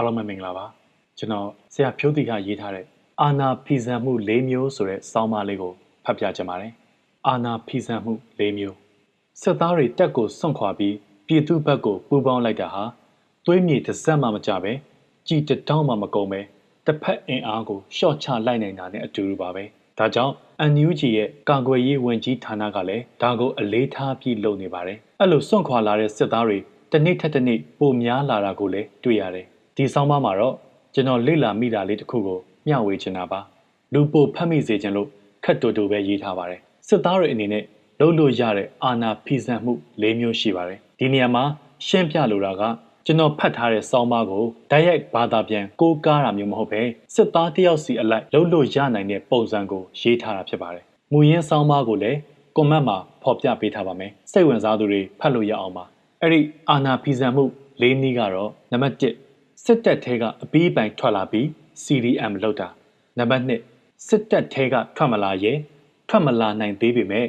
[0.00, 0.66] အားလုံးပဲမင်္ဂလာပါ
[1.18, 2.84] ကျွန်တော်ဆရာဖြိုးတီကရေးထားတဲ့
[3.20, 5.72] အာနာဖီဆန်မှု၄မျိုးဆိုတဲ့စောင်းပါလေးကို
[6.04, 6.72] ဖတ်ပြချင်ပါတယ်
[7.26, 8.76] အာနာဖီဆန်မှု၄မျိုး
[9.42, 10.94] စစ်သားတွေတက်ကိုစွန့်ခွာပြီး
[11.26, 12.84] ပြည်သူဘက်ကိုပူးပေါင်းလိုက်တာဟာ
[13.46, 14.72] သွေးမြေတစ်စက်မှမကြပဲ
[15.28, 16.40] ကြည်တတောင်းမှမကုန်ပဲ
[16.86, 19.64] တစ်ဖက်အင်အားကိုရှော့ချလိုက်နိုင်တာနဲ့အတူတူပါပဲ
[19.98, 20.34] ဒါကြောင့်
[20.72, 26.58] NUG ရဲ့ကာကွယ်ရေးဝန်ကြီးဌာနကလည်းဒါကိုအလေးထားပြီးလုပ်နေပါတယ်အဲ့လိုစွန့်ခွာလာတဲ့စစ်သားတွေ
[26.92, 29.46] တစ်နေ့ထက်တစ်နေ့ပိုများလာတာကိုလည်းတွေ့ရတယ်
[29.80, 30.54] ဒီဆောင်းပါးမှာတော့
[30.94, 33.40] ကျွန်တော်လေ့လာမိတာလေးတစ်ခုကိုမျှဝေချင်တာပါ
[33.92, 35.08] လူပိုဖတ်မိစေချင်လို့
[35.44, 37.64] ခက်တူတူပဲရေးထားပါတယ်စစ်သားတွေအနေနဲ့
[38.00, 39.72] လုပ်လို့ရတဲ့အာဏာဖီဆန်မှု
[40.02, 41.44] ၄မျိုးရှိပါတယ်ဒီနေရာမှာ
[41.86, 42.62] ရှင်းပြလိုတာက
[43.06, 46.82] ကျွန်တော်ဖတ်ထားတဲ့စောင်းပါးကိုဓာတ်ရိုက်ဘာသာပြန်ကိုးကားတာမျိုးမဟုတ်ပဲ
[47.14, 52.18] စစ်သားတယောက်စီအလိုက်လုပ်လို့ရနိုင်တဲ့ပုံစံကိုရေးထားတာဖြစ်ပါတယ်မူရင်းစောင်းပါးကိုလည်း
[52.56, 55.84] ကွန်မန့်မှာဖော်ပြပေးထားပါမယ်စိတ်ဝင်စားသူတွေဖတ်လို့ရအောင်ပါ
[56.22, 57.44] အဲ့ဒီအာဏာဖီဆန်မှု
[57.82, 59.29] ၄နည်းကတော့နံပါတ်1
[59.64, 61.46] စစ်တပ်ထဲကအပီးပိုင်ထွက်လာပြီး
[61.82, 62.68] CDM လောက်တာ
[63.18, 65.52] နံပါတ်2စစ်တပ်ထဲကထွက်မလာရဲ
[66.08, 67.26] ထွက်မလာနိုင်သေးပေမဲ့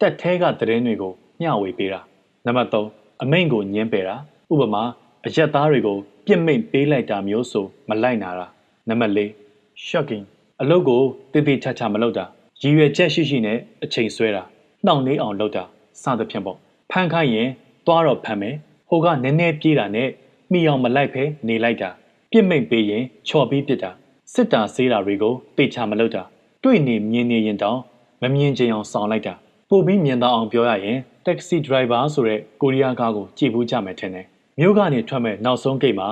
[0.00, 2.00] တပ်ထဲကသတင်းတွေကိုမျှဝေပေးတာ
[2.46, 4.16] နံပါတ်3အမိန့်ကိုညှင်းပယ်တာ
[4.52, 4.82] ဥပမာ
[5.26, 8.46] အရက်သားတွေကိုပြစ်မိတ်ပေးလိုက်တာမျိုးဆိုမလိုက်နာတာ
[8.88, 10.24] နံပါတ်4 shocking
[10.60, 12.24] အလုပ်ကိုတည်တည်ချာချာမလုပ်တာ
[12.62, 14.42] ရည်ရွယ်ချက်ရှိရှိနဲ့အချိန်ဆွဲတာ
[14.86, 15.64] နှောင့်နှေးအောင်လုပ်တာ
[16.02, 16.56] စသဖြင့်ပေါ့
[16.90, 17.48] ဖန်ခိုင်းရင်
[17.86, 18.56] သွားတော့ဖမ်းမယ်
[18.88, 20.08] ဟိုကနည်းနည်းပြေးတာနဲ့
[20.52, 21.90] မိအောင်မလိုက်ဖဲနေလိုက်တာ
[22.30, 23.90] ပြစ်မိတ်ပေးရင်ချော်ပြီးပြစ်တာ
[24.34, 26.22] စစ်တာဆေးတာတွေကိုတေချာမလုပ်တာ
[26.62, 27.78] တွေ့နေမြင်နေရင်တောင်
[28.22, 29.34] မမြင်ချင်အောင်ဆောင်လိုက်တာ
[29.68, 34.26] ပို့ပြီးမြင်တော့အောင်ပြောရရင် taxi driver ဆိုတဲ့ကိုရီးယားကားကိုကြည့်ဘူးကြမယ်ထင်တယ်
[34.58, 36.08] မြို့ကနေထွက်မဲ့နောက်ဆုံးဂိတ်မှာ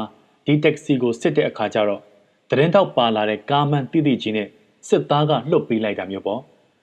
[0.47, 2.01] ဒီ taxi ကိုစစ်တဲ့အခါကျတော့
[2.51, 4.49] တရင်တောက်ပါလာတဲ့ကားမန်တိတိကြီးနဲ့
[4.89, 6.41] စစ်သားကလှုပ်ပေးလိုက်တာမျိုးပေါ့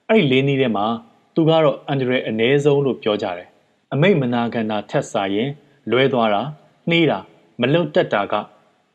[0.08, 0.86] အဲ့ဒီလေးနည်းထဲမှာ
[1.34, 3.48] သူကတော့အန်ဒရယ်အ ਨੇ ဆုံးလို့ပြောကြတယ်
[3.92, 5.50] အမိတ်မနာကန်တာထက်စားရင်
[5.90, 6.42] လွဲသွားတာ
[6.90, 7.18] နှေးတာ
[7.60, 8.34] မလုံတက်တာက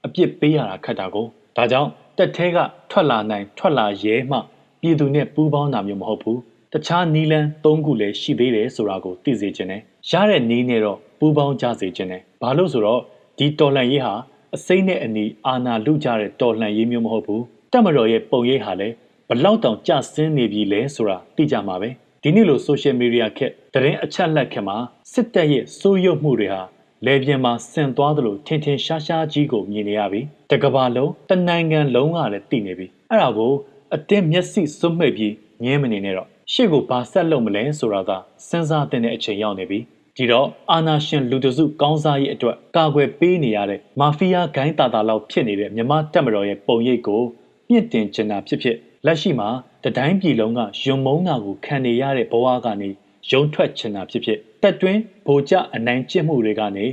[0.05, 1.25] အပြစ်ပေးရတာခက်တာကို
[1.57, 2.57] ဒါကြောင့်တက်သေးက
[2.91, 4.37] ထွက်လာနိုင်ထွက်လာရဲမှ
[4.81, 6.39] ပြည်သူနဲ့ပူးပေါင်းတာမျိုးမဟုတ်ဘူး
[6.73, 13.01] တခြားနီလန်း၃ခုလည်းရှိသေးတယ်ဆိုတာကိုသိစေခြင်းနဲ့ရတဲ့နီးနဲ့တော့ပူးပေါင်းကြစေခြင်းနဲ့ဘာလို့ဆိုတော့
[13.37, 14.13] ဒီတော်လှန်ရေးဟာ
[14.55, 18.95] အစိမ့်နဲ့အနီအာနာလူကြတဲ့တော်လှန်ရေးမျိုးမဟုတ်ဘူးတက်မတော်ရဲ့ပုံရိပ်ဟာလည်း
[19.29, 21.89] ဘလောက်တောင်ကြဆင်းနေပြီလဲဆိုတာသိကြမှာပဲ
[22.23, 24.77] ဒီနေ့လို social media ခက်တရင်အချက်လက်ခက်မှာ
[25.13, 26.61] စစ်တပ်ရဲ့စိုးရုပ်မှုတွေဟာ
[27.05, 33.53] လေပြင်းမှာဆင်သွားသလိုထင်ထင်ရှားရှားကြီးကိုမြင်နေရပြီတကဘာလုံးတနိုင်ငံလုံးကလည်းသိနေပြီအဲ့ဒါကို
[33.95, 38.11] အတင်းမျက်စိစွတ်မှိတ်ပြီးငင်းမနေနဲ့တော့ရှေ့ကိုဘာဆက်လုပ်မလဲဆိုတာက
[38.47, 39.79] စဉ်းစားတဲ့အချိန်ရောက်နေပြီ
[40.17, 47.21] ဒီတော့အာနာရှင်လူတစုကောင်းစားရေးအတွက်ကာကွယ်ပေးနေရတဲ့မာဖီးယားဂိုင်းတာတာလောက်ဖြစ်နေတဲ့မြမတက်မတော်ရဲ့ပုံရိပ်ကို
[47.69, 49.49] မြင့်တင်ချင်တာဖြစ်ဖြစ်လက်ရှိမှာ
[49.83, 52.89] တတိုင်းပြည်လုံးကယွံမုံနာကိုခံနေရတဲ့ဘဝကနေ
[53.31, 56.85] ရုံထွက်ချင်တာဖြစ်ဖြစ် တက်တွင်းဗိုလ်ကျအနိုင်ကျင့်မှုတွေကနေ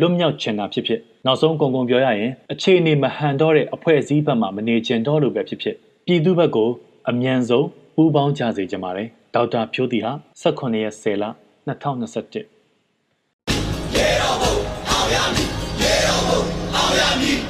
[0.00, 5.76] လွတ်မြောက်ချင်တာဖြစ်ဖြစ်နောက်ဆုံးကုံကုံပြောရရင်အခြေအနေမဟန်တော့တဲ့အဖွဲ့အစည်းဘက်မှမနေချင်တော့လို့ပဲဖြစ်ဖြစ်
[6.06, 6.68] ပြည်သူဘက်ကို
[7.10, 11.24] အမြန်ဆုံးပူးပေါင်းကြစေချင်ပါတယ်ဒေါက်တာဖြိုးတီဟာ18ရက်10လ
[11.66, 12.34] 2021
[13.94, 14.54] ရေတော်ဘုံ
[14.90, 15.48] အောင်ရမည်
[15.82, 16.40] ရေတော်ဘုံ
[16.74, 17.49] အောင်ရမည်